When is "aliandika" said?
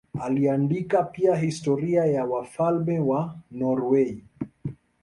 0.19-1.03